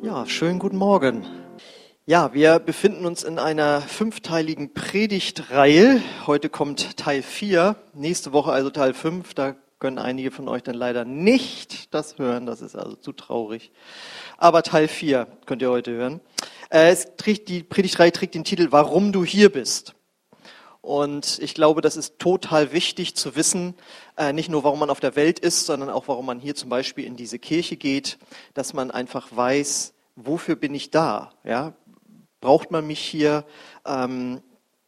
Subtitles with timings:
[0.00, 1.26] Ja, schönen guten Morgen.
[2.06, 6.00] Ja, wir befinden uns in einer fünfteiligen Predigtreihe.
[6.24, 9.34] Heute kommt Teil 4, nächste Woche also Teil 5.
[9.34, 13.72] Da können einige von euch dann leider nicht das hören, das ist also zu traurig.
[14.36, 16.20] Aber Teil 4 könnt ihr heute hören.
[16.70, 19.96] Äh, es trägt, die Predigtreihe trägt den Titel Warum du hier bist.
[20.88, 23.74] Und ich glaube, das ist total wichtig zu wissen,
[24.16, 26.70] äh, nicht nur, warum man auf der Welt ist, sondern auch, warum man hier zum
[26.70, 28.18] Beispiel in diese Kirche geht,
[28.54, 31.34] dass man einfach weiß, wofür bin ich da?
[31.44, 31.74] Ja?
[32.40, 33.44] Braucht man mich hier?
[33.84, 34.40] Ähm,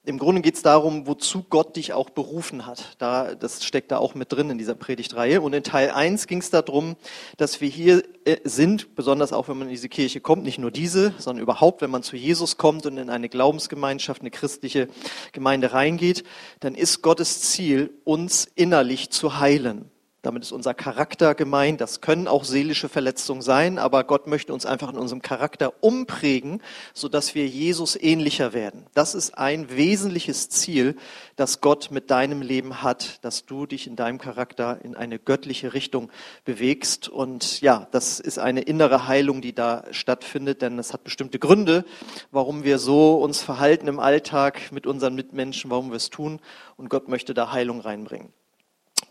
[0.06, 2.96] im Grunde geht es darum, wozu Gott dich auch berufen hat.
[2.98, 5.42] Da, das steckt da auch mit drin in dieser Predigtreihe.
[5.42, 6.96] Und in Teil 1 ging es darum,
[7.36, 10.70] dass wir hier äh, sind, besonders auch wenn man in diese Kirche kommt, nicht nur
[10.70, 14.88] diese, sondern überhaupt, wenn man zu Jesus kommt und in eine Glaubensgemeinschaft, eine christliche
[15.32, 16.24] Gemeinde reingeht,
[16.60, 19.90] dann ist Gottes Ziel, uns innerlich zu heilen.
[20.22, 21.80] Damit ist unser Charakter gemeint.
[21.80, 26.62] Das können auch seelische Verletzungen sein, aber Gott möchte uns einfach in unserem Charakter umprägen,
[26.92, 28.86] sodass wir Jesus ähnlicher werden.
[28.92, 30.96] Das ist ein wesentliches Ziel,
[31.36, 35.72] das Gott mit deinem Leben hat, dass du dich in deinem Charakter in eine göttliche
[35.72, 36.10] Richtung
[36.44, 37.08] bewegst.
[37.08, 41.86] Und ja, das ist eine innere Heilung, die da stattfindet, denn es hat bestimmte Gründe,
[42.30, 46.40] warum wir so uns verhalten im Alltag mit unseren Mitmenschen, warum wir es tun.
[46.76, 48.34] Und Gott möchte da Heilung reinbringen.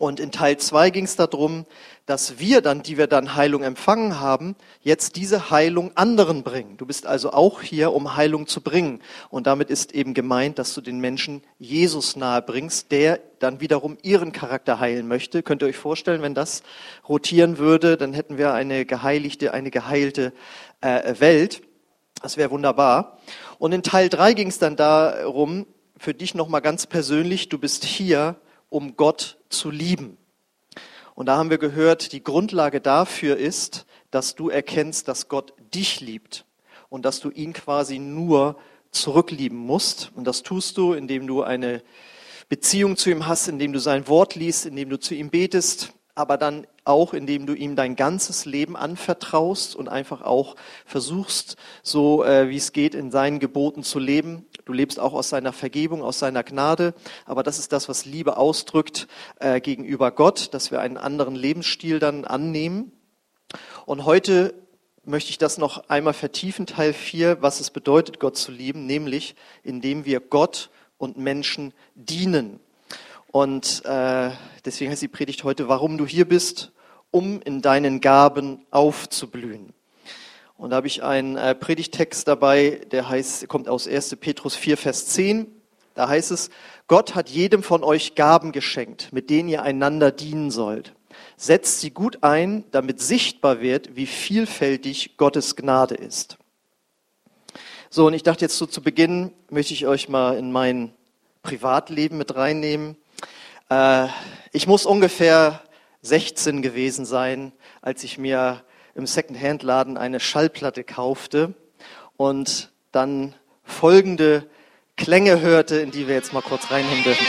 [0.00, 1.66] Und in Teil 2 ging es darum,
[2.06, 6.78] dass wir dann, die wir dann Heilung empfangen haben, jetzt diese Heilung anderen bringen.
[6.78, 9.02] Du bist also auch hier, um Heilung zu bringen.
[9.28, 13.98] Und damit ist eben gemeint, dass du den Menschen Jesus nahe bringst, der dann wiederum
[14.00, 15.42] ihren Charakter heilen möchte.
[15.42, 16.62] Könnt ihr euch vorstellen, wenn das
[17.06, 20.32] rotieren würde, dann hätten wir eine geheiligte, eine geheilte
[20.80, 21.60] äh, Welt.
[22.22, 23.18] Das wäre wunderbar.
[23.58, 25.66] Und in Teil 3 ging es dann darum,
[25.98, 28.36] für dich nochmal ganz persönlich, du bist hier,
[28.70, 30.16] um Gott zu lieben.
[31.14, 36.00] Und da haben wir gehört, die Grundlage dafür ist, dass du erkennst, dass Gott dich
[36.00, 36.46] liebt
[36.88, 38.56] und dass du ihn quasi nur
[38.90, 40.10] zurücklieben musst.
[40.14, 41.82] Und das tust du, indem du eine
[42.48, 46.36] Beziehung zu ihm hast, indem du sein Wort liest, indem du zu ihm betest, aber
[46.36, 52.48] dann auch, indem du ihm dein ganzes Leben anvertraust und einfach auch versuchst, so äh,
[52.48, 54.46] wie es geht, in seinen Geboten zu leben.
[54.70, 56.94] Du lebst auch aus seiner Vergebung, aus seiner Gnade,
[57.26, 59.08] aber das ist das, was Liebe ausdrückt
[59.40, 62.92] äh, gegenüber Gott, dass wir einen anderen Lebensstil dann annehmen.
[63.84, 64.54] Und heute
[65.02, 69.34] möchte ich das noch einmal vertiefen, Teil 4, was es bedeutet, Gott zu lieben, nämlich
[69.64, 72.60] indem wir Gott und Menschen dienen.
[73.32, 74.30] Und äh,
[74.64, 76.70] deswegen heißt die Predigt heute, warum du hier bist,
[77.10, 79.74] um in deinen Gaben aufzublühen.
[80.60, 84.16] Und da habe ich einen äh, Predigtext dabei, der heißt, kommt aus 1.
[84.16, 85.46] Petrus 4, Vers 10.
[85.94, 86.50] Da heißt es,
[86.86, 90.92] Gott hat jedem von euch Gaben geschenkt, mit denen ihr einander dienen sollt.
[91.38, 96.36] Setzt sie gut ein, damit sichtbar wird, wie vielfältig Gottes Gnade ist.
[97.88, 100.92] So, und ich dachte jetzt so zu Beginn, möchte ich euch mal in mein
[101.42, 102.98] Privatleben mit reinnehmen.
[103.70, 104.08] Äh,
[104.52, 105.62] ich muss ungefähr
[106.02, 108.62] 16 gewesen sein, als ich mir
[109.00, 111.54] im Second-Hand-Laden eine Schallplatte kaufte
[112.18, 113.34] und dann
[113.64, 114.46] folgende
[114.98, 117.26] Klänge hörte, in die wir jetzt mal kurz reinhören dürfen.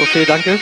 [0.00, 0.58] Okay, danke.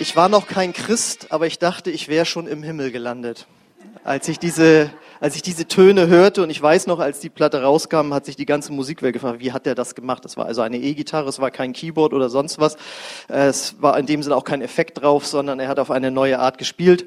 [0.00, 3.46] Ich war noch kein Christ, aber ich dachte, ich wäre schon im Himmel gelandet.
[4.02, 4.90] Als ich diese,
[5.20, 8.34] als ich diese Töne hörte und ich weiß noch, als die Platte rauskam, hat sich
[8.34, 10.24] die ganze Musikwelt gefragt, wie hat er das gemacht?
[10.24, 12.76] Das war also eine E-Gitarre, es war kein Keyboard oder sonst was.
[13.28, 16.40] Es war in dem Sinne auch kein Effekt drauf, sondern er hat auf eine neue
[16.40, 17.06] Art gespielt.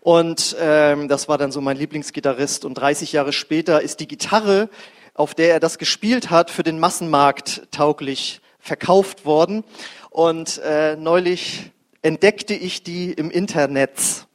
[0.00, 2.64] Und ähm, das war dann so mein Lieblingsgitarrist.
[2.64, 4.70] Und 30 Jahre später ist die Gitarre,
[5.14, 9.62] auf der er das gespielt hat, für den Massenmarkt tauglich verkauft worden.
[10.10, 11.70] Und äh, neulich
[12.02, 14.26] entdeckte ich die im Internet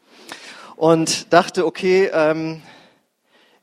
[0.76, 2.62] und dachte, okay, ähm,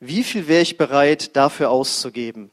[0.00, 2.50] wie viel wäre ich bereit dafür auszugeben?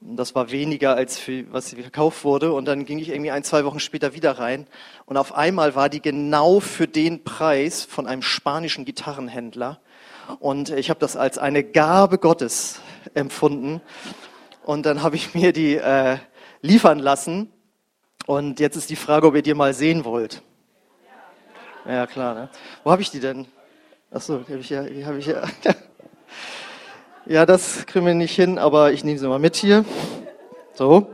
[0.00, 2.52] Das war weniger als für, was verkauft wurde.
[2.52, 4.66] Und dann ging ich irgendwie ein, zwei Wochen später wieder rein.
[5.06, 9.80] Und auf einmal war die genau für den Preis von einem spanischen Gitarrenhändler.
[10.40, 12.80] Und ich habe das als eine Gabe Gottes
[13.14, 13.80] empfunden.
[14.64, 16.18] Und dann habe ich mir die äh,
[16.62, 17.52] liefern lassen.
[18.26, 20.42] Und jetzt ist die Frage, ob ihr die mal sehen wollt.
[21.84, 22.34] Ja, klar.
[22.34, 22.48] Ne?
[22.84, 23.46] Wo habe ich die denn?
[24.10, 24.82] Achso, die habe ich ja.
[24.84, 25.42] Die hab ich ja.
[27.26, 29.84] ja, das kriegen wir nicht hin, aber ich nehme sie mal mit hier.
[30.74, 31.12] So.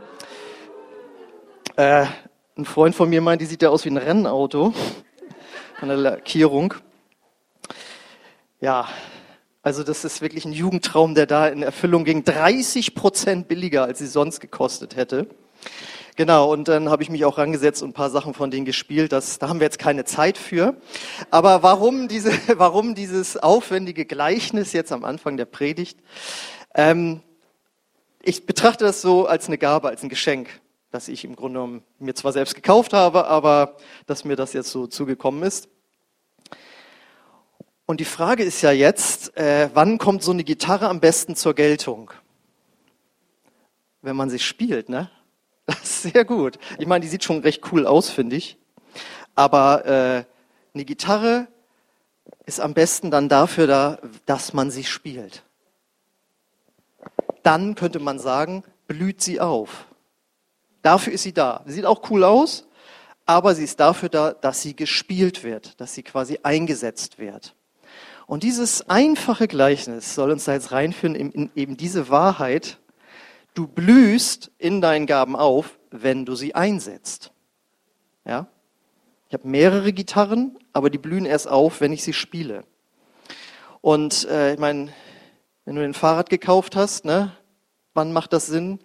[1.77, 2.07] Äh,
[2.57, 4.75] ein Freund von mir meint, die sieht ja aus wie ein Rennauto.
[5.79, 6.75] von der Lackierung.
[8.61, 8.89] Ja,
[9.63, 12.25] also das ist wirklich ein Jugendtraum, der da in Erfüllung ging.
[12.25, 15.29] 30 Prozent billiger, als sie sonst gekostet hätte.
[16.19, 19.13] Genau, und dann habe ich mich auch rangesetzt und ein paar Sachen von denen gespielt.
[19.13, 20.75] Das, da haben wir jetzt keine Zeit für.
[21.31, 26.01] Aber warum, diese, warum dieses aufwendige Gleichnis jetzt am Anfang der Predigt?
[26.75, 27.21] Ähm,
[28.21, 30.49] ich betrachte das so als eine Gabe, als ein Geschenk,
[30.91, 33.77] das ich im Grunde genommen mir zwar selbst gekauft habe, aber
[34.07, 35.69] dass mir das jetzt so zugekommen ist.
[37.87, 41.55] Und die Frage ist ja jetzt, äh, wann kommt so eine Gitarre am besten zur
[41.55, 42.11] Geltung?
[44.03, 45.13] Wenn man sie spielt, ne?
[45.83, 46.59] Sehr gut.
[46.79, 48.57] Ich meine, die sieht schon recht cool aus, finde ich.
[49.35, 50.25] Aber äh,
[50.75, 51.49] eine Gitarre
[52.47, 55.43] ist am besten dann dafür da, dass man sie spielt.
[57.43, 59.87] Dann könnte man sagen, blüht sie auf.
[60.83, 61.63] Dafür ist sie da.
[61.67, 62.67] Sie sieht auch cool aus,
[63.27, 67.55] aber sie ist dafür da, dass sie gespielt wird, dass sie quasi eingesetzt wird.
[68.27, 72.78] Und dieses einfache Gleichnis soll uns da jetzt reinführen in, in eben diese Wahrheit.
[73.59, 77.33] Du blühst in deinen Gaben auf, wenn du sie einsetzt.
[78.25, 78.47] Ja?
[79.27, 82.63] Ich habe mehrere Gitarren, aber die blühen erst auf, wenn ich sie spiele.
[83.81, 84.93] Und äh, ich meine,
[85.65, 87.33] wenn du ein Fahrrad gekauft hast, ne,
[87.95, 88.79] wann macht das Sinn?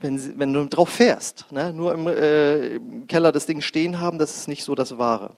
[0.00, 1.52] Wenn, wenn du drauf fährst.
[1.52, 1.70] Ne?
[1.74, 5.36] Nur im, äh, im Keller das Ding stehen haben, das ist nicht so das Wahre.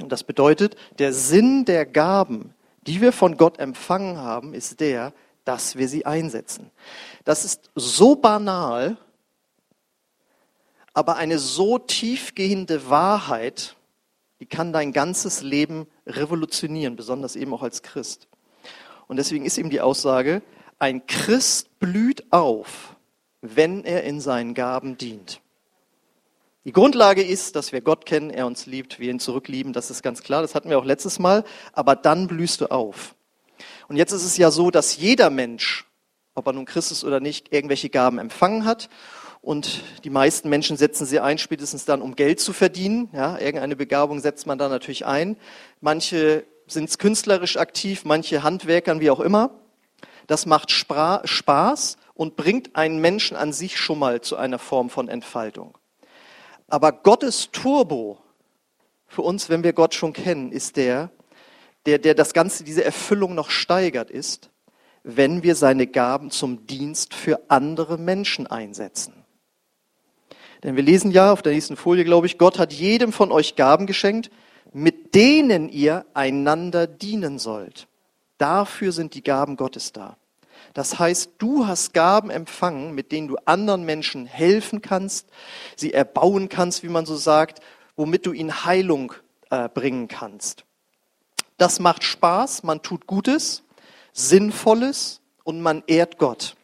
[0.00, 2.54] Und das bedeutet, der Sinn der Gaben,
[2.88, 5.12] die wir von Gott empfangen haben, ist der,
[5.48, 6.70] dass wir sie einsetzen.
[7.24, 8.98] Das ist so banal,
[10.92, 13.74] aber eine so tiefgehende Wahrheit,
[14.40, 18.28] die kann dein ganzes Leben revolutionieren, besonders eben auch als Christ.
[19.06, 20.42] Und deswegen ist eben die Aussage,
[20.78, 22.94] ein Christ blüht auf,
[23.40, 25.40] wenn er in seinen Gaben dient.
[26.64, 30.02] Die Grundlage ist, dass wir Gott kennen, er uns liebt, wir ihn zurücklieben, das ist
[30.02, 31.42] ganz klar, das hatten wir auch letztes Mal,
[31.72, 33.14] aber dann blühst du auf.
[33.88, 35.86] Und jetzt ist es ja so, dass jeder Mensch,
[36.34, 38.90] ob er nun Christ ist oder nicht, irgendwelche Gaben empfangen hat.
[39.40, 43.08] Und die meisten Menschen setzen sie ein, spätestens dann, um Geld zu verdienen.
[43.14, 45.38] Ja, irgendeine Begabung setzt man da natürlich ein.
[45.80, 49.50] Manche sind künstlerisch aktiv, manche Handwerkern, wie auch immer.
[50.26, 55.08] Das macht Spaß und bringt einen Menschen an sich schon mal zu einer Form von
[55.08, 55.78] Entfaltung.
[56.66, 58.18] Aber Gottes Turbo
[59.06, 61.10] für uns, wenn wir Gott schon kennen, ist der,
[61.88, 64.50] der, der das Ganze, diese Erfüllung noch steigert, ist,
[65.04, 69.14] wenn wir seine Gaben zum Dienst für andere Menschen einsetzen.
[70.62, 73.56] Denn wir lesen ja auf der nächsten Folie, glaube ich, Gott hat jedem von euch
[73.56, 74.30] Gaben geschenkt,
[74.74, 77.88] mit denen ihr einander dienen sollt.
[78.36, 80.18] Dafür sind die Gaben Gottes da.
[80.74, 85.30] Das heißt, du hast Gaben empfangen, mit denen du anderen Menschen helfen kannst,
[85.74, 87.60] sie erbauen kannst, wie man so sagt,
[87.96, 89.14] womit du ihnen Heilung
[89.48, 90.66] äh, bringen kannst.
[91.58, 93.64] Das macht Spaß, man tut Gutes,
[94.12, 96.56] Sinnvolles und man ehrt Gott.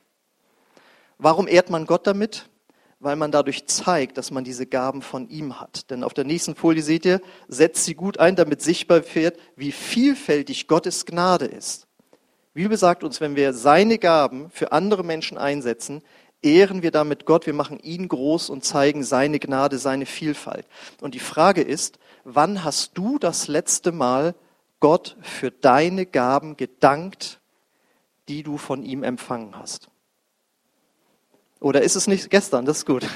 [1.19, 2.49] Warum ehrt man Gott damit?
[3.01, 5.91] Weil man dadurch zeigt, dass man diese Gaben von ihm hat.
[5.91, 9.73] Denn auf der nächsten Folie seht ihr, setzt sie gut ein, damit sichtbar wird, wie
[9.73, 11.87] vielfältig Gottes Gnade ist.
[12.55, 16.03] Bibel sagt uns, wenn wir seine Gaben für andere Menschen einsetzen,
[16.41, 20.67] ehren wir damit Gott, wir machen ihn groß und zeigen seine Gnade, seine Vielfalt.
[21.01, 24.37] Und die Frage ist, wann hast du das letzte Mal
[24.85, 27.41] Gott für deine Gaben gedankt,
[28.29, 29.89] die du von ihm empfangen hast?
[31.59, 32.67] Oder ist es nicht gestern?
[32.67, 33.09] Das ist gut.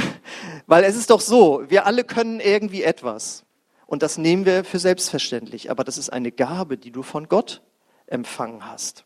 [0.66, 3.44] Weil es ist doch so, wir alle können irgendwie etwas.
[3.84, 5.70] Und das nehmen wir für selbstverständlich.
[5.70, 7.60] Aber das ist eine Gabe, die du von Gott
[8.06, 9.04] empfangen hast.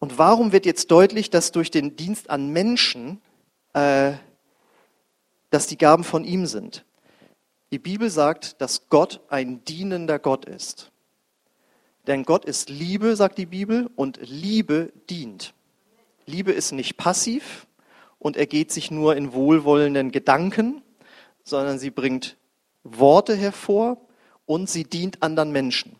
[0.00, 3.22] Und warum wird jetzt deutlich, dass durch den Dienst an Menschen,
[3.72, 4.14] äh,
[5.50, 6.84] dass die Gaben von ihm sind?
[7.72, 10.90] Die Bibel sagt, dass Gott ein dienender Gott ist.
[12.06, 15.54] Denn Gott ist Liebe, sagt die Bibel, und Liebe dient.
[16.26, 17.66] Liebe ist nicht passiv
[18.18, 20.82] und ergeht sich nur in wohlwollenden Gedanken,
[21.42, 22.36] sondern sie bringt
[22.84, 24.06] Worte hervor,
[24.46, 25.96] und sie dient anderen Menschen.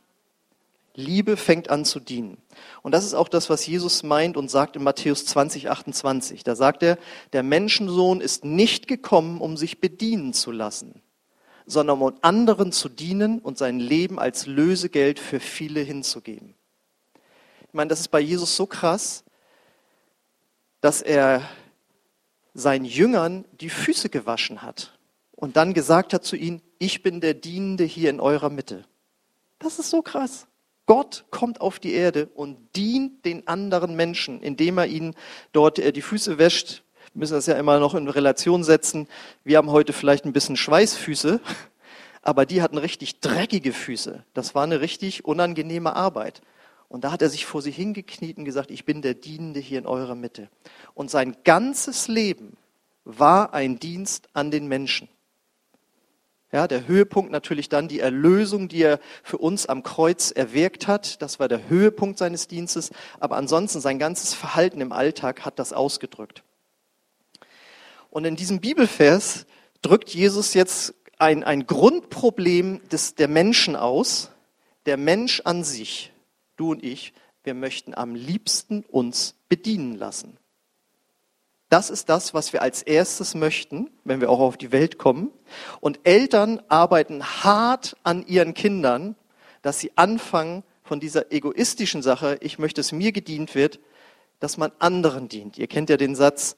[0.95, 2.39] Liebe fängt an zu dienen.
[2.83, 6.43] Und das ist auch das, was Jesus meint und sagt in Matthäus 20, 28.
[6.43, 6.97] Da sagt er,
[7.35, 11.03] der Menschensohn ist nicht gekommen, um sich bedienen zu lassen,
[11.67, 16.55] sondern um anderen zu dienen und sein Leben als Lösegeld für viele hinzugeben.
[17.69, 19.25] Ich meine, das ist bei Jesus so krass,
[20.81, 21.43] dass er
[22.55, 24.99] seinen Jüngern die Füße gewaschen hat
[25.33, 28.85] und dann gesagt hat zu ihnen, ich bin der Dienende hier in eurer Mitte.
[29.59, 30.47] Das ist so krass.
[30.87, 35.15] Gott kommt auf die Erde und dient den anderen Menschen, indem er ihnen
[35.53, 36.85] dort äh, die Füße wäscht,
[37.17, 39.09] müssen das ja immer noch in Relation setzen.
[39.43, 41.41] Wir haben heute vielleicht ein bisschen Schweißfüße,
[42.23, 44.25] aber die hatten richtig dreckige Füße.
[44.35, 46.43] Das war eine richtig unangenehme Arbeit.
[46.89, 49.79] Und da hat er sich vor sie hingekniet und gesagt, ich bin der Dienende hier
[49.79, 50.49] in eurer Mitte.
[50.95, 52.57] Und sein ganzes Leben
[53.05, 55.09] war ein Dienst an den Menschen.
[56.53, 61.21] Ja, der Höhepunkt natürlich dann die Erlösung, die er für uns am Kreuz erwirkt hat.
[61.21, 62.91] Das war der Höhepunkt seines Dienstes.
[63.19, 66.45] Aber ansonsten sein ganzes Verhalten im Alltag hat das ausgedrückt.
[68.17, 69.45] Und in diesem Bibelvers
[69.83, 74.31] drückt Jesus jetzt ein, ein Grundproblem des, der Menschen aus.
[74.87, 76.15] Der Mensch an sich,
[76.57, 77.13] du und ich,
[77.45, 80.39] wir möchten am liebsten uns bedienen lassen.
[81.69, 85.31] Das ist das, was wir als erstes möchten, wenn wir auch auf die Welt kommen.
[85.83, 89.15] Und Eltern arbeiten hart an ihren Kindern,
[89.61, 93.79] dass sie anfangen von dieser egoistischen Sache, ich möchte, dass mir gedient wird,
[94.41, 95.59] dass man anderen dient.
[95.59, 96.57] Ihr kennt ja den Satz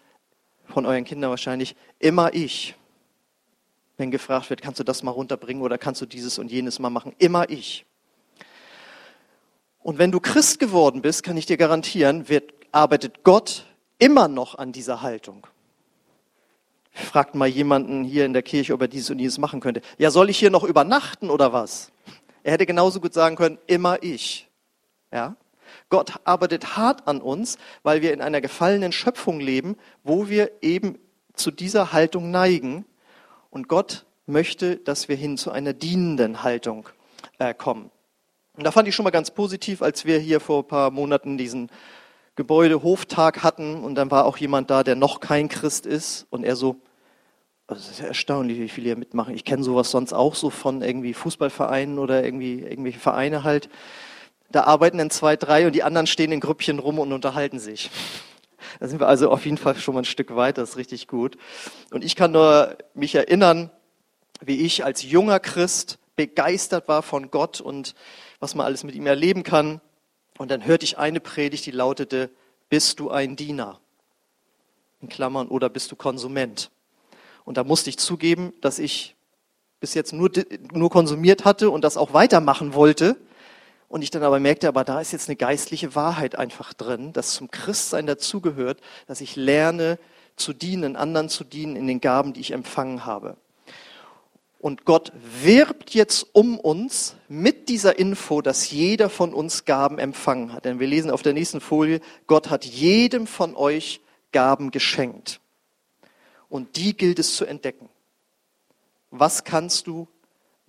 [0.69, 2.75] von euren Kindern wahrscheinlich, immer ich.
[3.97, 6.91] Wenn gefragt wird, kannst du das mal runterbringen oder kannst du dieses und jenes mal
[6.91, 7.85] machen, immer ich.
[9.83, 13.67] Und wenn du Christ geworden bist, kann ich dir garantieren, wird, arbeitet Gott
[13.99, 15.47] immer noch an dieser Haltung.
[16.93, 19.83] Fragt mal jemanden hier in der Kirche, ob er dieses und jenes machen könnte.
[19.99, 21.91] Ja, soll ich hier noch übernachten oder was?
[22.43, 24.49] Er hätte genauso gut sagen können, immer ich.
[25.13, 25.37] Ja?
[25.91, 30.99] Gott arbeitet hart an uns, weil wir in einer gefallenen Schöpfung leben, wo wir eben
[31.35, 32.85] zu dieser Haltung neigen.
[33.51, 36.89] Und Gott möchte, dass wir hin zu einer dienenden Haltung
[37.39, 37.91] äh, kommen.
[38.57, 41.39] Und da fand ich schon mal ganz positiv, als wir hier vor ein paar Monaten
[41.39, 41.71] diesen
[42.39, 46.55] Gebäudehoftag hatten und dann war auch jemand da, der noch kein Christ ist und er
[46.55, 46.77] so,
[47.67, 49.35] also es ist ja erstaunlich, wie viele hier mitmachen.
[49.35, 53.69] Ich kenne sowas sonst auch so von irgendwie Fußballvereinen oder irgendwie irgendwelche Vereine halt.
[54.51, 57.91] Da arbeiten dann zwei, drei und die anderen stehen in Grüppchen rum und unterhalten sich.
[58.81, 61.09] Da sind wir also auf jeden Fall schon mal ein Stück weit, das ist richtig
[61.09, 61.37] gut.
[61.91, 63.71] Und ich kann nur mich erinnern,
[64.41, 67.95] wie ich als junger Christ begeistert war von Gott und
[68.41, 69.81] was man alles mit ihm erleben kann.
[70.39, 72.31] Und dann hörte ich eine Predigt, die lautete,
[72.69, 73.81] bist du ein Diener?
[75.01, 76.71] In Klammern, oder bist du Konsument?
[77.45, 79.17] Und da musste ich zugeben, dass ich
[79.81, 80.31] bis jetzt nur,
[80.73, 83.17] nur konsumiert hatte und das auch weitermachen wollte.
[83.89, 87.33] Und ich dann aber merkte, aber da ist jetzt eine geistliche Wahrheit einfach drin, dass
[87.33, 89.99] zum Christsein dazugehört, dass ich lerne
[90.37, 93.37] zu dienen, anderen zu dienen in den Gaben, die ich empfangen habe.
[94.61, 100.53] Und Gott wirbt jetzt um uns mit dieser Info, dass jeder von uns Gaben empfangen
[100.53, 100.65] hat.
[100.65, 104.01] Denn wir lesen auf der nächsten Folie, Gott hat jedem von euch
[104.33, 105.41] Gaben geschenkt.
[106.49, 107.89] Und die gilt es zu entdecken.
[109.11, 110.09] Was kannst du?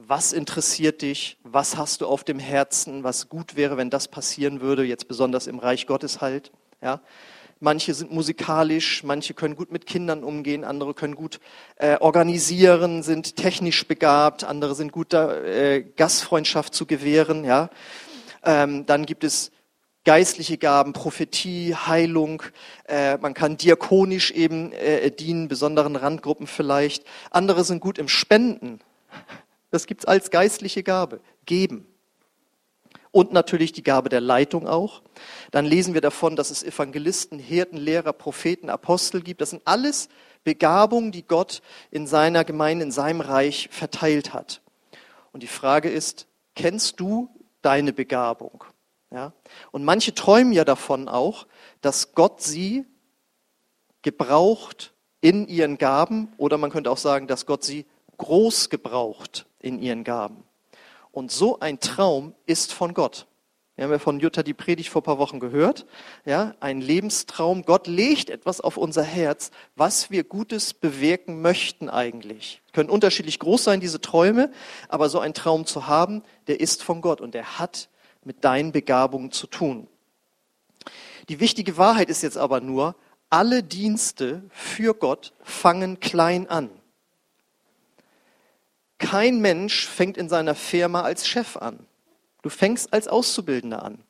[0.10, 1.38] Was interessiert dich?
[1.44, 3.04] Was hast du auf dem Herzen?
[3.04, 6.52] Was gut wäre, wenn das passieren würde, jetzt besonders im Reich Gottes halt?
[6.82, 7.02] Ja?
[7.60, 11.40] Manche sind musikalisch, manche können gut mit Kindern umgehen, andere können gut
[11.76, 17.46] äh, organisieren, sind technisch begabt, andere sind gut da, äh, Gastfreundschaft zu gewähren.
[17.46, 17.70] Ja?
[18.44, 19.52] Ähm, dann gibt es
[20.06, 22.42] geistliche Gaben, Prophetie, Heilung.
[22.88, 27.06] Äh, man kann diakonisch eben äh, dienen, besonderen Randgruppen vielleicht.
[27.30, 28.80] Andere sind gut im Spenden.
[29.72, 31.22] Das gibt's als geistliche Gabe.
[31.46, 31.88] Geben
[33.12, 35.02] und natürlich die Gabe der Leitung auch.
[35.52, 39.42] Dann lesen wir davon, dass es Evangelisten, Hirten, Lehrer, Propheten, Apostel gibt.
[39.42, 40.10] Das sind alles
[40.44, 41.62] Begabungen, die Gott
[41.92, 44.62] in seiner Gemeinde, in seinem Reich verteilt hat.
[45.32, 47.30] Und die Frage ist, kennst du
[47.62, 48.64] deine Begabung?
[49.12, 49.34] Ja?
[49.72, 51.48] Und manche träumen ja davon auch,
[51.82, 52.86] dass Gott sie
[54.02, 57.86] gebraucht in ihren Gaben oder man könnte auch sagen, dass Gott sie
[58.18, 60.44] groß gebraucht in ihren Gaben.
[61.12, 63.28] Und so ein Traum ist von Gott.
[63.80, 65.86] Wir haben ja von Jutta die Predigt vor ein paar Wochen gehört.
[66.26, 67.64] Ja, ein Lebenstraum.
[67.64, 72.62] Gott legt etwas auf unser Herz, was wir Gutes bewirken möchten eigentlich.
[72.74, 74.52] Können unterschiedlich groß sein, diese Träume,
[74.90, 77.88] aber so ein Traum zu haben, der ist von Gott und der hat
[78.26, 79.88] mit deinen Begabungen zu tun.
[81.30, 82.96] Die wichtige Wahrheit ist jetzt aber nur,
[83.30, 86.70] alle Dienste für Gott fangen klein an.
[89.00, 91.88] Kein Mensch fängt in seiner Firma als Chef an.
[92.42, 94.04] Du fängst als Auszubildender an.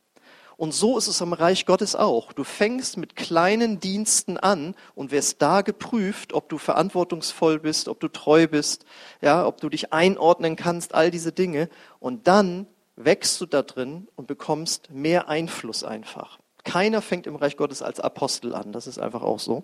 [0.58, 2.34] Und so ist es im Reich Gottes auch.
[2.34, 8.02] Du fängst mit kleinen Diensten an und wirst da geprüft, ob du verantwortungsvoll bist, ob
[8.02, 8.84] du treu bist,
[9.22, 11.70] ja, ob du dich einordnen kannst, all diese Dinge.
[12.02, 12.68] Und dann
[12.98, 16.40] wächst du da drin und bekommst mehr Einfluss einfach.
[16.66, 18.74] Keiner fängt im Reich Gottes als Apostel an.
[18.74, 19.64] Das ist einfach auch so.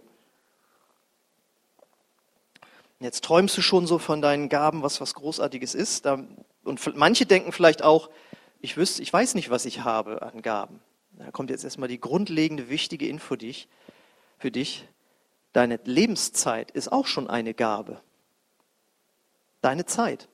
[3.00, 6.08] Jetzt träumst du schon so von deinen Gaben, was was Großartiges ist.
[6.64, 8.10] Und manche denken vielleicht auch,
[8.62, 10.80] ich wüsste, ich weiß nicht, was ich habe an Gaben.
[11.12, 13.68] Da kommt jetzt erstmal die grundlegende, wichtige Info dich,
[14.38, 14.88] für dich.
[15.54, 18.02] Deine Lebenszeit ist auch schon eine Gabe.
[19.62, 20.28] Deine Zeit,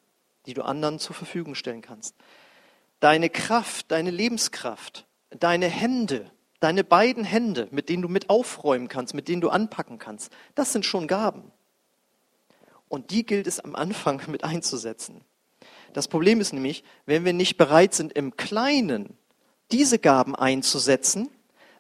[0.46, 2.16] die du anderen zur Verfügung stellen kannst.
[3.00, 9.14] Deine Kraft, deine Lebenskraft, deine Hände, deine beiden Hände, mit denen du mit aufräumen kannst,
[9.14, 11.52] mit denen du anpacken kannst, das sind schon Gaben.
[12.92, 15.22] Und die gilt es am Anfang mit einzusetzen.
[15.94, 19.18] Das Problem ist nämlich, wenn wir nicht bereit sind, im Kleinen
[19.72, 21.30] diese Gaben einzusetzen,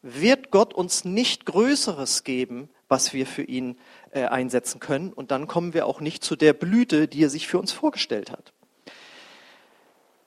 [0.02, 3.78] wird Gott uns nicht Größeres geben, was wir für ihn
[4.12, 5.14] äh, einsetzen können.
[5.14, 8.32] Und dann kommen wir auch nicht zu der Blüte, die er sich für uns vorgestellt
[8.32, 8.54] hat.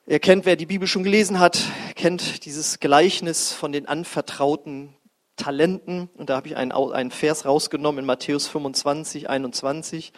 [0.06, 1.58] Ihr kennt, wer die Bibel schon gelesen hat,
[1.96, 4.94] kennt dieses Gleichnis von den anvertrauten
[5.36, 6.08] Talenten.
[6.14, 10.12] Und da habe ich einen, einen Vers rausgenommen in Matthäus 25, 21.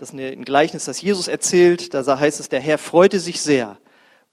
[0.00, 1.92] Das ist ein Gleichnis, das Jesus erzählt.
[1.92, 3.76] Da heißt es, der Herr freute sich sehr.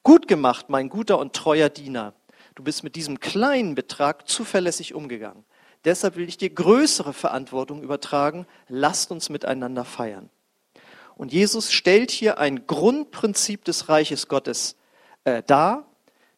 [0.01, 2.13] Gut gemacht, mein guter und treuer Diener.
[2.55, 5.43] Du bist mit diesem kleinen Betrag zuverlässig umgegangen.
[5.83, 8.47] Deshalb will ich dir größere Verantwortung übertragen.
[8.69, 10.29] Lasst uns miteinander feiern.
[11.17, 14.77] Und Jesus stellt hier ein Grundprinzip des Reiches Gottes
[15.25, 15.86] äh, dar.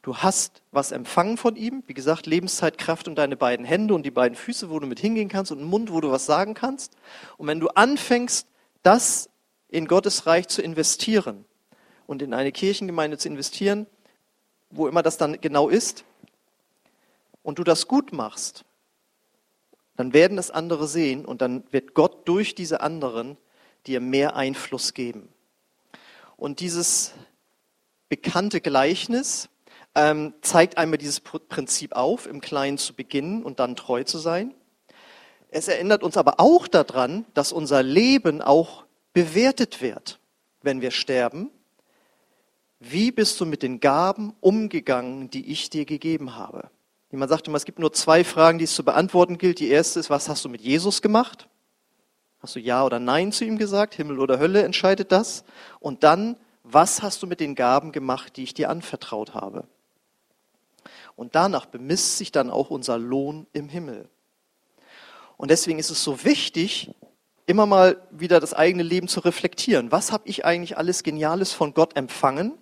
[0.01, 4.07] Du hast was empfangen von ihm, wie gesagt, Lebenszeit, Kraft und deine beiden Hände und
[4.07, 6.55] die beiden Füße, wo du mit hingehen kannst und einen Mund, wo du was sagen
[6.55, 6.97] kannst.
[7.37, 8.47] Und wenn du anfängst,
[8.83, 9.29] das
[9.67, 11.45] in Gottes Reich zu investieren
[12.07, 13.87] und in eine Kirchengemeinde zu investieren,
[14.69, 16.05] wo immer das dann genau ist,
[17.43, 18.65] und du das gut machst,
[19.95, 23.37] dann werden es andere sehen und dann wird Gott durch diese anderen
[23.87, 25.29] dir mehr Einfluss geben.
[26.37, 27.13] Und dieses
[28.07, 29.49] bekannte Gleichnis
[29.95, 34.53] ähm, zeigt einmal dieses Prinzip auf, im Kleinen zu beginnen und dann treu zu sein.
[35.49, 40.19] Es erinnert uns aber auch daran, dass unser Leben auch bewertet wird,
[40.61, 41.49] wenn wir sterben.
[42.79, 46.69] Wie bist du mit den Gaben umgegangen, die ich dir gegeben habe?
[47.11, 49.59] Jemand sagte mal, es gibt nur zwei Fragen, die es zu beantworten gilt.
[49.59, 51.47] Die erste ist, was hast du mit Jesus gemacht?
[52.39, 53.95] Hast du Ja oder Nein zu ihm gesagt?
[53.95, 55.43] Himmel oder Hölle entscheidet das.
[55.79, 59.65] Und dann, was hast du mit den Gaben gemacht, die ich dir anvertraut habe?
[61.15, 64.07] Und danach bemisst sich dann auch unser Lohn im Himmel.
[65.39, 66.91] Und deswegen ist es so wichtig,
[67.45, 69.89] immer mal wieder das eigene Leben zu reflektieren.
[69.89, 72.57] Was habe ich eigentlich alles Geniales von Gott empfangen?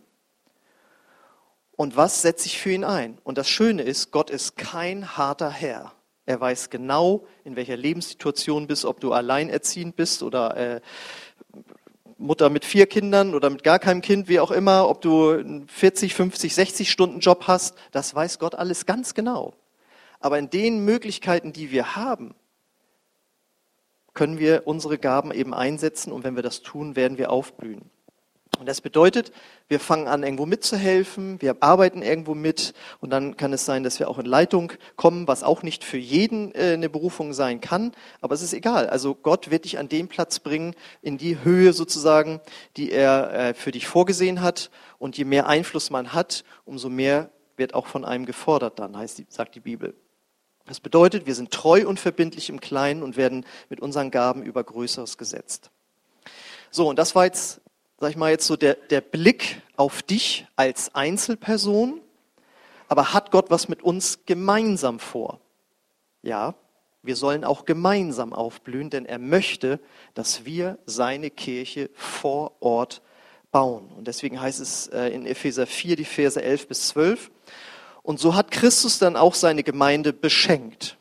[1.75, 3.17] Und was setze ich für ihn ein?
[3.23, 5.91] Und das Schöne ist, Gott ist kein harter Herr.
[6.27, 10.81] Er weiß genau, in welcher Lebenssituation bist, ob du alleinerziehend bist oder äh,
[12.19, 15.67] Mutter mit vier Kindern oder mit gar keinem Kind, wie auch immer, ob du einen
[15.67, 19.55] 40, 50, 60 Stunden Job hast, das weiß Gott alles ganz genau.
[20.19, 22.35] Aber in den Möglichkeiten, die wir haben,
[24.17, 27.91] können wir unsere Gaben eben einsetzen und wenn wir das tun, werden wir aufblühen.
[28.57, 29.31] Und das bedeutet,
[29.67, 33.99] wir fangen an, irgendwo mitzuhelfen, wir arbeiten irgendwo mit und dann kann es sein, dass
[33.99, 37.91] wir auch in Leitung kommen, was auch nicht für jeden äh, eine Berufung sein kann,
[38.19, 38.89] aber es ist egal.
[38.89, 42.41] Also Gott wird dich an den Platz bringen, in die Höhe sozusagen,
[42.75, 47.29] die er äh, für dich vorgesehen hat und je mehr Einfluss man hat, umso mehr
[47.55, 49.93] wird auch von einem gefordert dann, heißt, sagt die Bibel.
[50.67, 54.63] Das bedeutet, wir sind treu und verbindlich im Kleinen und werden mit unseren Gaben über
[54.63, 55.71] Größeres gesetzt.
[56.71, 57.61] So, und das war jetzt
[57.99, 62.01] sag ich mal, jetzt so der, der Blick auf dich als Einzelperson,
[62.87, 65.39] aber hat Gott was mit uns gemeinsam vor?
[66.21, 66.55] Ja,
[67.01, 69.79] wir sollen auch gemeinsam aufblühen, denn er möchte,
[70.13, 73.01] dass wir seine Kirche vor Ort
[73.51, 73.91] bauen.
[73.95, 77.31] Und deswegen heißt es äh, in Epheser 4, die Verse 11 bis 12.
[78.07, 80.95] Und so hat Christus dann auch seine Gemeinde beschenkt.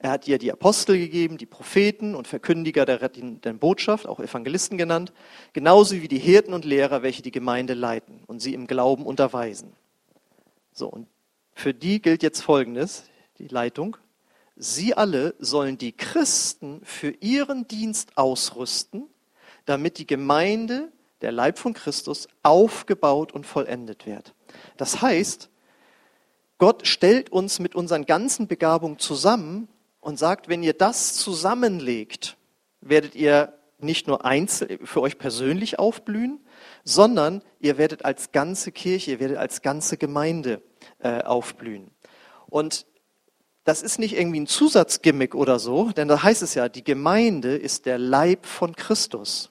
[0.00, 4.76] Er hat ihr die Apostel gegeben, die Propheten und Verkündiger der, der Botschaft, auch Evangelisten
[4.76, 5.12] genannt,
[5.52, 9.72] genauso wie die Hirten und Lehrer, welche die Gemeinde leiten und sie im Glauben unterweisen.
[10.72, 11.06] So, und
[11.52, 13.04] für die gilt jetzt Folgendes,
[13.38, 13.96] die Leitung.
[14.56, 19.04] Sie alle sollen die Christen für ihren Dienst ausrüsten,
[19.64, 24.34] damit die Gemeinde, der Leib von Christus, aufgebaut und vollendet wird.
[24.76, 25.50] Das heißt,
[26.64, 29.68] Gott stellt uns mit unseren ganzen Begabungen zusammen
[30.00, 32.38] und sagt, wenn ihr das zusammenlegt,
[32.80, 36.40] werdet ihr nicht nur einzeln für euch persönlich aufblühen,
[36.82, 40.62] sondern ihr werdet als ganze Kirche, ihr werdet als ganze Gemeinde
[41.00, 41.90] äh, aufblühen.
[42.46, 42.86] Und
[43.64, 47.58] das ist nicht irgendwie ein Zusatzgimmick oder so, denn da heißt es ja, die Gemeinde
[47.58, 49.50] ist der Leib von Christus.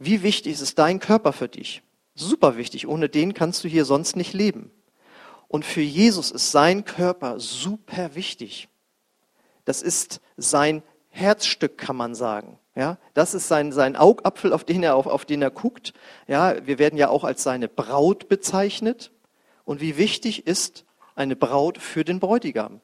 [0.00, 1.84] Wie wichtig ist dein Körper für dich?
[2.16, 2.88] Super wichtig.
[2.88, 4.72] Ohne den kannst du hier sonst nicht leben.
[5.50, 8.68] Und für Jesus ist sein Körper super wichtig.
[9.64, 12.56] Das ist sein Herzstück, kann man sagen.
[12.76, 15.92] Ja, das ist sein, sein Augapfel, auf den, er, auf, auf den er guckt.
[16.28, 19.10] Ja, wir werden ja auch als seine Braut bezeichnet.
[19.64, 20.84] Und wie wichtig ist
[21.16, 22.80] eine Braut für den Bräutigam?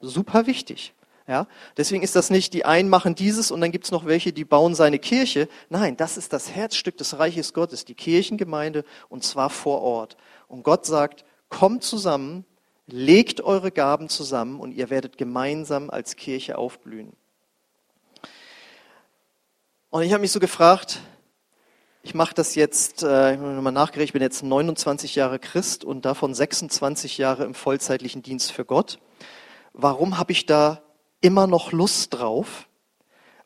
[0.00, 0.92] Super wichtig.
[1.26, 1.46] Ja?
[1.78, 4.74] Deswegen ist das nicht, die einen machen dieses und dann gibt's noch welche, die bauen
[4.74, 5.48] seine Kirche.
[5.70, 10.18] Nein, das ist das Herzstück des Reiches Gottes, die Kirchengemeinde und zwar vor Ort.
[10.48, 12.46] Und Gott sagt, kommt zusammen,
[12.86, 17.12] legt eure Gaben zusammen und ihr werdet gemeinsam als Kirche aufblühen.
[19.90, 21.00] Und ich habe mich so gefragt,
[22.02, 25.84] ich mache das jetzt, äh, ich habe nochmal nachgerechnet, ich bin jetzt 29 Jahre Christ
[25.84, 28.98] und davon 26 Jahre im vollzeitlichen Dienst für Gott.
[29.72, 30.82] Warum habe ich da
[31.20, 32.68] immer noch Lust drauf,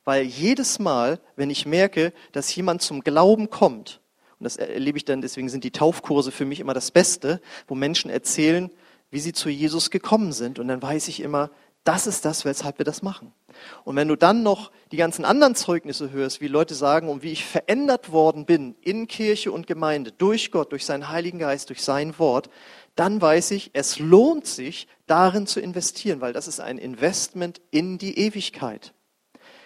[0.05, 4.01] weil jedes Mal, wenn ich merke, dass jemand zum Glauben kommt,
[4.39, 7.75] und das erlebe ich dann, deswegen sind die Taufkurse für mich immer das Beste, wo
[7.75, 8.71] Menschen erzählen,
[9.11, 10.59] wie sie zu Jesus gekommen sind.
[10.59, 11.51] Und dann weiß ich immer,
[11.85, 13.33] das ist das, weshalb wir das machen.
[13.85, 17.31] Und wenn du dann noch die ganzen anderen Zeugnisse hörst, wie Leute sagen, und wie
[17.31, 21.83] ich verändert worden bin in Kirche und Gemeinde, durch Gott, durch seinen Heiligen Geist, durch
[21.83, 22.49] sein Wort,
[22.97, 27.99] dann weiß ich, es lohnt sich, darin zu investieren, weil das ist ein Investment in
[27.99, 28.94] die Ewigkeit.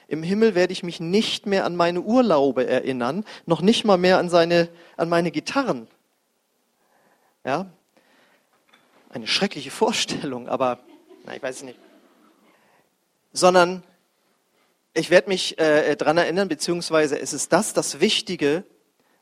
[0.09, 4.19] Im Himmel werde ich mich nicht mehr an meine Urlaube erinnern, noch nicht mal mehr
[4.19, 5.87] an, seine, an meine Gitarren.
[7.45, 7.71] Ja?
[9.11, 10.81] Eine schreckliche Vorstellung, aber
[11.27, 11.79] na, ich weiß es nicht.
[13.35, 13.83] Sondern
[14.95, 18.65] ich werde mich äh, daran erinnern, beziehungsweise es ist das das Wichtige,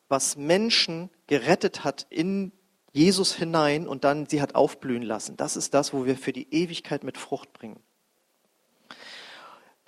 [0.08, 2.52] was Menschen gerettet hat in
[2.92, 5.36] Jesus hinein und dann sie hat aufblühen lassen.
[5.36, 7.80] Das ist das, wo wir für die Ewigkeit mit Frucht bringen.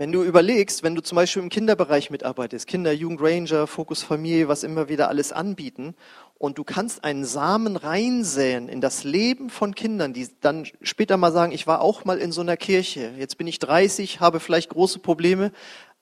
[0.01, 4.47] Wenn du überlegst, wenn du zum Beispiel im Kinderbereich mitarbeitest, Kinder, Jugend, Ranger, Fokus Familie,
[4.47, 5.97] was immer wieder alles anbieten,
[6.39, 11.33] und du kannst einen Samen reinsäen in das Leben von Kindern, die dann später mal
[11.33, 14.71] sagen, ich war auch mal in so einer Kirche, jetzt bin ich 30, habe vielleicht
[14.71, 15.51] große Probleme,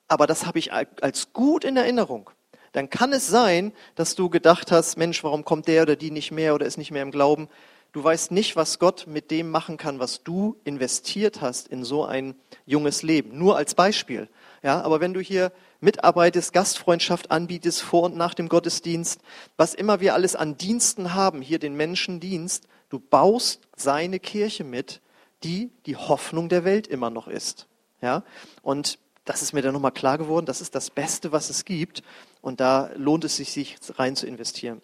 [0.07, 2.29] aber das habe ich als gut in Erinnerung
[2.77, 6.31] dann kann es sein, dass du gedacht hast, Mensch, warum kommt der oder die nicht
[6.31, 7.49] mehr oder ist nicht mehr im Glauben?
[7.91, 12.05] Du weißt nicht, was Gott mit dem machen kann, was du investiert hast in so
[12.05, 13.37] ein junges Leben.
[13.37, 14.29] Nur als Beispiel.
[14.61, 19.21] Ja, aber wenn du hier mitarbeitest, Gastfreundschaft anbietest vor und nach dem Gottesdienst,
[19.55, 25.01] was immer wir alles an Diensten haben, hier den Menschendienst, du baust seine Kirche mit,
[25.43, 27.67] die die Hoffnung der Welt immer noch ist.
[28.01, 28.23] Ja,
[28.61, 32.01] und das ist mir dann nochmal klar geworden, das ist das Beste, was es gibt.
[32.41, 34.81] Und da lohnt es sich, sich rein zu investieren.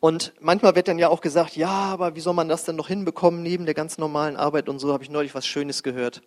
[0.00, 2.88] Und manchmal wird dann ja auch gesagt, ja, aber wie soll man das denn noch
[2.88, 6.22] hinbekommen neben der ganz normalen Arbeit und so habe ich neulich was Schönes gehört.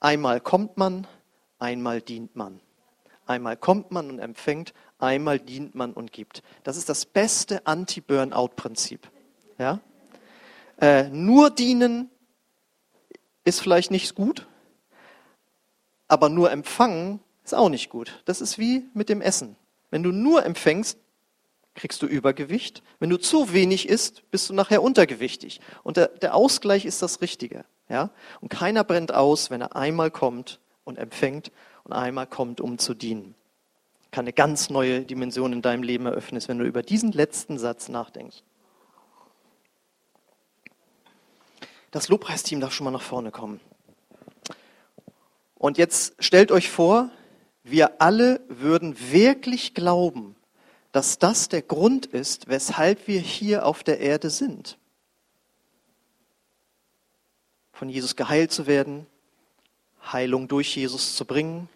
[0.00, 1.06] Einmal kommt man,
[1.58, 2.60] einmal dient man.
[3.26, 6.42] Einmal kommt man und empfängt, einmal dient man und gibt.
[6.62, 9.10] Das ist das beste Anti-Burnout-Prinzip.
[9.58, 9.80] Ja?
[10.80, 12.10] Äh, nur dienen
[13.44, 14.46] ist vielleicht nicht gut,
[16.08, 18.22] aber nur empfangen ist auch nicht gut.
[18.24, 19.56] Das ist wie mit dem Essen.
[19.90, 20.98] Wenn du nur empfängst,
[21.74, 22.82] kriegst du Übergewicht.
[22.98, 25.60] Wenn du zu wenig isst, bist du nachher untergewichtig.
[25.82, 27.64] Und der, der Ausgleich ist das Richtige.
[27.88, 28.10] Ja?
[28.40, 31.50] Und keiner brennt aus, wenn er einmal kommt und empfängt
[31.84, 33.34] und einmal kommt, um zu dienen.
[34.10, 37.88] Kann eine ganz neue Dimension in deinem Leben eröffnen, wenn du über diesen letzten Satz
[37.88, 38.42] nachdenkst.
[41.90, 43.60] Das Lobpreisteam darf schon mal nach vorne kommen.
[45.56, 47.10] Und jetzt stellt euch vor,
[47.62, 50.36] wir alle würden wirklich glauben,
[50.94, 54.78] dass das der Grund ist, weshalb wir hier auf der Erde sind.
[57.72, 59.08] Von Jesus geheilt zu werden,
[60.12, 61.68] Heilung durch Jesus zu bringen,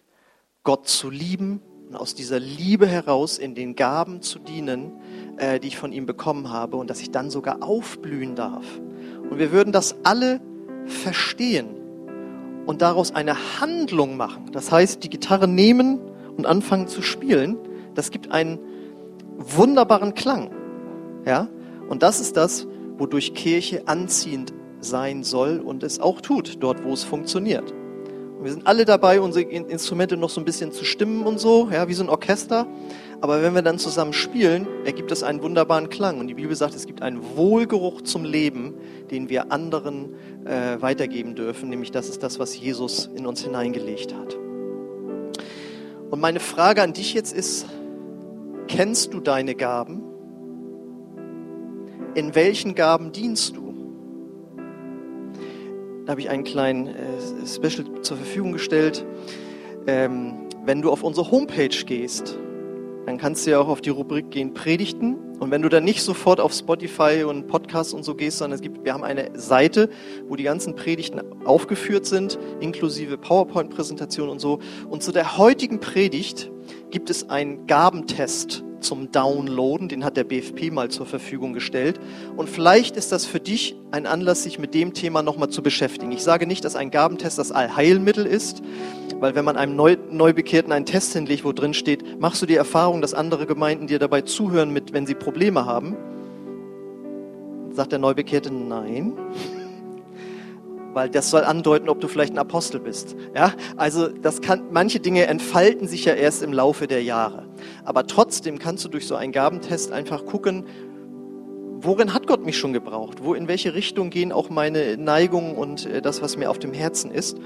[0.63, 4.93] Gott zu lieben und aus dieser Liebe heraus in den Gaben zu dienen,
[5.35, 8.79] äh, die ich von ihm bekommen habe und dass ich dann sogar aufblühen darf.
[9.29, 10.39] Und wir würden das alle
[10.85, 11.67] verstehen
[12.65, 14.53] und daraus eine Handlung machen.
[14.53, 15.99] Das heißt, die Gitarre nehmen
[16.37, 17.57] und anfangen zu spielen.
[17.95, 18.59] Das gibt einen
[19.39, 20.51] wunderbaren Klang.
[21.25, 21.47] Ja?
[21.87, 26.93] Und das ist das, wodurch Kirche anziehend sein soll und es auch tut, dort wo
[26.93, 27.73] es funktioniert.
[28.39, 31.69] Und wir sind alle dabei, unsere Instrumente noch so ein bisschen zu stimmen und so,
[31.71, 32.67] ja, wie so ein Orchester.
[33.19, 36.21] Aber wenn wir dann zusammen spielen, ergibt es einen wunderbaren Klang.
[36.21, 38.75] Und die Bibel sagt, es gibt einen Wohlgeruch zum Leben,
[39.11, 40.13] den wir anderen
[40.45, 41.67] äh, weitergeben dürfen.
[41.67, 44.37] Nämlich das ist das, was Jesus in uns hineingelegt hat.
[46.09, 47.65] Und meine Frage an dich jetzt ist,
[48.69, 50.03] kennst du deine Gaben?
[52.15, 53.73] In welchen Gaben dienst du?
[56.05, 59.05] Da habe ich einen kleinen äh, Special zur Verfügung gestellt.
[59.85, 62.37] Ähm, wenn du auf unsere Homepage gehst,
[63.05, 65.15] dann kannst du ja auch auf die Rubrik gehen Predigten.
[65.39, 68.61] Und wenn du dann nicht sofort auf Spotify und Podcasts und so gehst, sondern es
[68.61, 69.89] gibt, wir haben eine Seite,
[70.27, 74.59] wo die ganzen Predigten aufgeführt sind, inklusive PowerPoint-Präsentation und so.
[74.89, 76.51] Und zu der heutigen Predigt
[76.91, 79.89] gibt es einen Gabentest zum Downloaden.
[79.89, 81.99] Den hat der BFP mal zur Verfügung gestellt.
[82.35, 86.11] Und vielleicht ist das für dich ein Anlass, sich mit dem Thema nochmal zu beschäftigen.
[86.11, 88.61] Ich sage nicht, dass ein Gabentest das Allheilmittel ist,
[89.19, 92.55] weil wenn man einem Neu Neubekehrten einen Test hinlegt, wo drin steht, machst du die
[92.55, 95.97] Erfahrung, dass andere Gemeinden dir dabei zuhören, mit, wenn sie Probleme haben,
[97.71, 99.13] sagt der Neubekehrte nein
[100.93, 103.15] weil das soll andeuten, ob du vielleicht ein Apostel bist.
[103.35, 107.47] Ja, also das kann, manche Dinge entfalten sich ja erst im Laufe der Jahre.
[107.83, 110.65] Aber trotzdem kannst du durch so einen Gabentest einfach gucken,
[111.81, 113.23] worin hat Gott mich schon gebraucht?
[113.23, 116.73] Wo, in welche Richtung gehen auch meine Neigungen und äh, das, was mir auf dem
[116.73, 117.37] Herzen ist?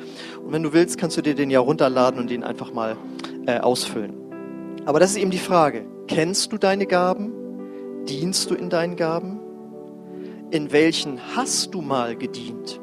[0.44, 2.98] Und wenn du willst, kannst du dir den ja runterladen und den einfach mal
[3.46, 4.14] äh, ausfüllen.
[4.86, 5.86] Aber das ist eben die Frage.
[6.08, 7.32] Kennst du deine Gaben?
[8.08, 9.40] Dienst du in deinen Gaben?
[10.52, 12.80] In welchen hast du mal gedient?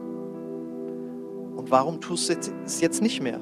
[1.70, 3.40] Warum tust du es jetzt nicht mehr?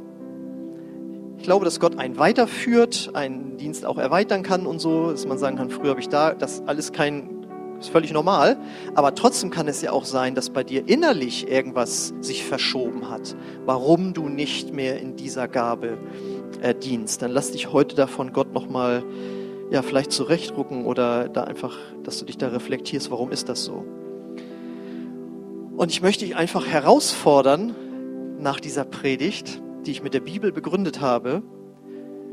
[1.38, 5.38] Ich glaube, dass Gott einen weiterführt, einen Dienst auch erweitern kann und so, dass man
[5.38, 7.46] sagen kann, früher habe ich da, das alles kein,
[7.78, 8.58] ist völlig normal.
[8.94, 13.36] Aber trotzdem kann es ja auch sein, dass bei dir innerlich irgendwas sich verschoben hat,
[13.64, 15.98] warum du nicht mehr in dieser Gabe
[16.60, 17.22] äh, dienst.
[17.22, 19.04] Dann lass dich heute davon Gott nochmal,
[19.70, 23.84] ja, vielleicht zurechtrucken oder da einfach, dass du dich da reflektierst, warum ist das so?
[25.76, 27.76] Und ich möchte dich einfach herausfordern,
[28.38, 31.42] nach dieser Predigt, die ich mit der Bibel begründet habe,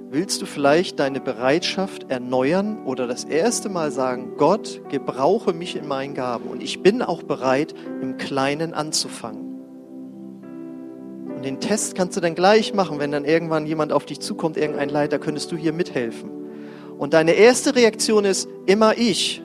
[0.09, 5.87] willst du vielleicht deine Bereitschaft erneuern oder das erste Mal sagen, Gott, gebrauche mich in
[5.87, 9.45] meinen Gaben und ich bin auch bereit, im Kleinen anzufangen.
[11.35, 14.57] Und den Test kannst du dann gleich machen, wenn dann irgendwann jemand auf dich zukommt,
[14.57, 16.29] irgendein Leiter, könntest du hier mithelfen.
[16.97, 19.43] Und deine erste Reaktion ist immer ich.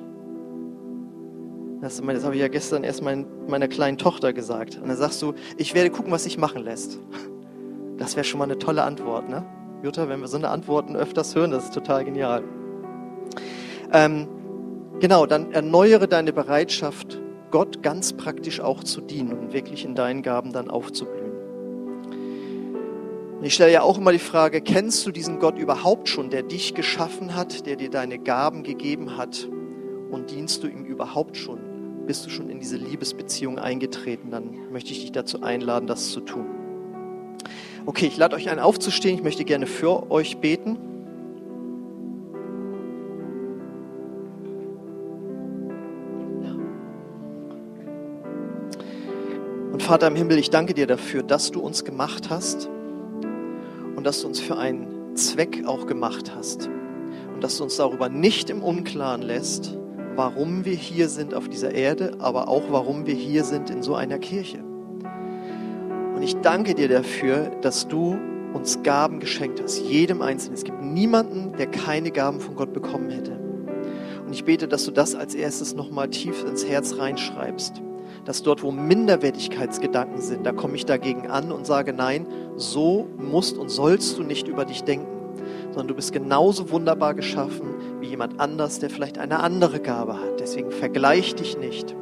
[1.81, 4.79] Das, das habe ich ja gestern erst mein, meiner kleinen Tochter gesagt.
[4.81, 6.99] Und dann sagst du, ich werde gucken, was sich machen lässt.
[7.97, 9.45] Das wäre schon mal eine tolle Antwort, ne?
[9.83, 12.45] Jutta, wenn wir so eine Antworten öfters hören, das ist total genial.
[13.93, 14.29] Ähm,
[15.01, 20.23] genau, dann erneuere deine Bereitschaft, Gott ganz praktisch auch zu dienen und wirklich in deinen
[20.23, 21.31] Gaben dann aufzublühen.
[23.43, 26.75] Ich stelle ja auch immer die Frage, kennst du diesen Gott überhaupt schon, der dich
[26.75, 29.49] geschaffen hat, der dir deine Gaben gegeben hat
[30.11, 31.70] und dienst du ihm überhaupt schon?
[32.07, 36.21] Bist du schon in diese Liebesbeziehung eingetreten, dann möchte ich dich dazu einladen, das zu
[36.21, 36.47] tun.
[37.87, 39.17] Okay, ich lade euch ein aufzustehen.
[39.17, 40.77] Ich möchte gerne für euch beten.
[49.73, 52.69] Und Vater im Himmel, ich danke dir dafür, dass du uns gemacht hast
[53.97, 56.69] und dass du uns für einen Zweck auch gemacht hast
[57.35, 59.79] und dass du uns darüber nicht im Unklaren lässt,
[60.17, 63.95] warum wir hier sind auf dieser Erde, aber auch warum wir hier sind in so
[63.95, 64.59] einer Kirche.
[66.15, 68.19] Und ich danke dir dafür, dass du
[68.53, 70.55] uns Gaben geschenkt hast, jedem Einzelnen.
[70.55, 73.39] Es gibt niemanden, der keine Gaben von Gott bekommen hätte.
[74.27, 77.81] Und ich bete, dass du das als erstes nochmal tief ins Herz reinschreibst.
[78.25, 83.57] Dass dort, wo Minderwertigkeitsgedanken sind, da komme ich dagegen an und sage, nein, so musst
[83.57, 85.21] und sollst du nicht über dich denken
[85.71, 87.75] sondern du bist genauso wunderbar geschaffen
[88.11, 90.41] jemand anders, der vielleicht eine andere Gabe hat.
[90.41, 91.97] Deswegen vergleich dich nicht.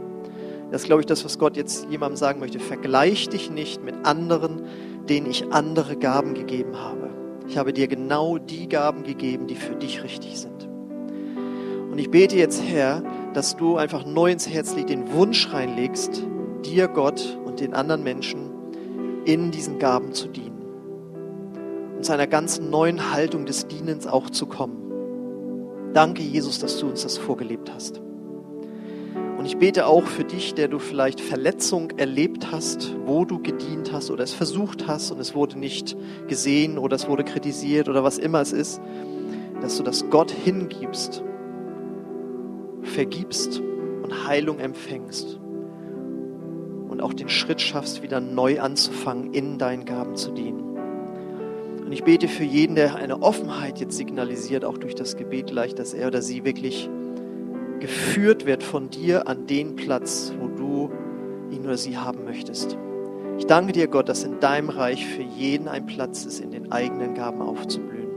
[0.70, 2.58] Das ist, glaube ich, das, was Gott jetzt jemandem sagen möchte.
[2.58, 4.62] Vergleich dich nicht mit anderen,
[5.08, 7.10] denen ich andere Gaben gegeben habe.
[7.46, 10.68] Ich habe dir genau die Gaben gegeben, die für dich richtig sind.
[11.90, 16.22] Und ich bete jetzt, Herr, dass du einfach neu ins Herz legst, den Wunsch reinlegst,
[16.64, 18.50] dir, Gott und den anderen Menschen
[19.24, 20.58] in diesen Gaben zu dienen
[21.96, 24.87] und zu einer ganz neuen Haltung des Dienens auch zu kommen.
[25.94, 28.00] Danke, Jesus, dass du uns das vorgelebt hast.
[29.38, 33.92] Und ich bete auch für dich, der du vielleicht Verletzung erlebt hast, wo du gedient
[33.92, 35.96] hast oder es versucht hast und es wurde nicht
[36.26, 38.80] gesehen oder es wurde kritisiert oder was immer es ist,
[39.60, 41.22] dass du das Gott hingibst,
[42.82, 43.60] vergibst
[44.02, 45.38] und Heilung empfängst
[46.88, 50.67] und auch den Schritt schaffst, wieder neu anzufangen, in deinen Gaben zu dienen.
[51.88, 55.74] Und ich bete für jeden, der eine Offenheit jetzt signalisiert, auch durch das Gebet gleich,
[55.74, 56.86] dass er oder sie wirklich
[57.80, 60.90] geführt wird von dir an den Platz, wo du
[61.50, 62.76] ihn oder sie haben möchtest.
[63.38, 66.70] Ich danke dir, Gott, dass in deinem Reich für jeden ein Platz ist, in den
[66.70, 68.10] eigenen Gaben aufzublühen.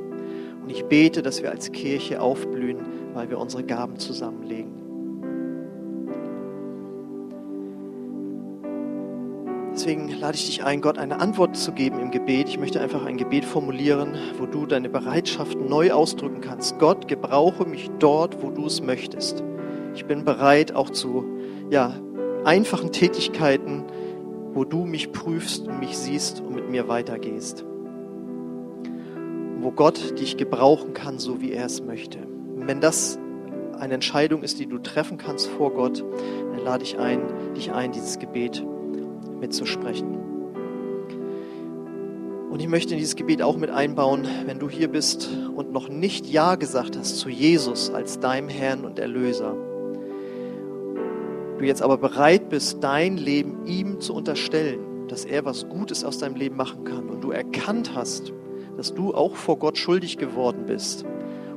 [0.63, 2.79] Und ich bete, dass wir als Kirche aufblühen,
[3.13, 4.70] weil wir unsere Gaben zusammenlegen.
[9.73, 12.49] Deswegen lade ich dich ein, Gott eine Antwort zu geben im Gebet.
[12.49, 16.77] Ich möchte einfach ein Gebet formulieren, wo du deine Bereitschaft neu ausdrücken kannst.
[16.77, 19.43] Gott, gebrauche mich dort, wo du es möchtest.
[19.95, 21.25] Ich bin bereit auch zu
[21.69, 21.93] ja,
[22.43, 23.85] einfachen Tätigkeiten,
[24.53, 27.63] wo du mich prüfst und mich siehst und mit mir weitergehst.
[29.59, 32.19] Wo Gott dich gebrauchen kann, so wie er es möchte.
[32.19, 33.17] Und wenn das
[33.79, 36.03] eine Entscheidung ist, die du treffen kannst vor Gott,
[36.51, 37.21] dann lade ich ein,
[37.55, 38.65] dich ein, dieses Gebet
[39.41, 40.17] mitzusprechen.
[42.51, 45.87] Und ich möchte in dieses Gebet auch mit einbauen, wenn du hier bist und noch
[45.87, 49.55] nicht Ja gesagt hast zu Jesus als deinem Herrn und Erlöser.
[51.57, 56.17] Du jetzt aber bereit bist, dein Leben ihm zu unterstellen, dass er was Gutes aus
[56.17, 58.33] deinem Leben machen kann und du erkannt hast,
[58.75, 61.05] dass du auch vor Gott schuldig geworden bist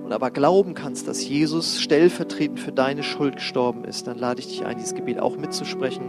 [0.04, 4.46] und aber glauben kannst, dass Jesus stellvertretend für deine Schuld gestorben ist, dann lade ich
[4.46, 6.04] dich ein, dieses Gebet auch mitzusprechen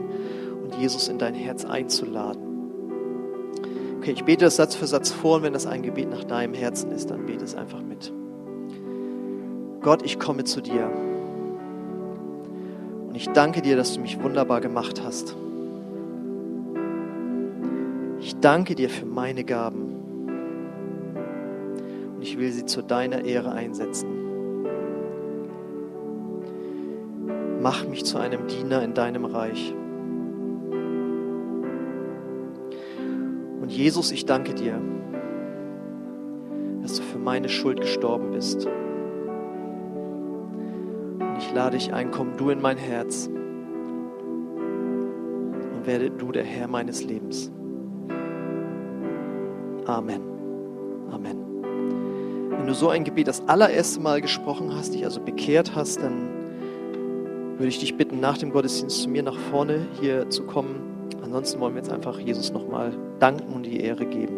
[0.79, 2.45] Jesus in dein Herz einzuladen.
[3.97, 6.53] Okay, ich bete das Satz für Satz vor und wenn das ein Gebet nach deinem
[6.53, 8.13] Herzen ist, dann bete es einfach mit.
[9.81, 10.91] Gott, ich komme zu dir.
[13.07, 15.35] Und ich danke dir, dass du mich wunderbar gemacht hast.
[18.19, 19.81] Ich danke dir für meine Gaben.
[22.15, 24.09] Und ich will sie zu deiner Ehre einsetzen.
[27.61, 29.73] Mach mich zu einem Diener in deinem Reich.
[33.65, 34.80] Und Jesus, ich danke dir,
[36.84, 38.67] dass du für meine Schuld gestorben bist.
[41.19, 43.34] Und ich lade dich ein, komm du in mein Herz und
[45.86, 47.49] werde du der Herr meines Lebens.
[49.88, 50.21] Amen.
[51.10, 51.39] Amen.
[52.51, 56.30] Wenn du so ein Gebet das allererste Mal gesprochen hast, dich also bekehrt hast, dann
[57.58, 60.94] würde ich dich bitten, nach dem Gottesdienst zu mir nach vorne hier zu kommen
[61.25, 64.35] Ansonsten wollen wir jetzt einfach Jesus nochmal danken und die Ehre geben.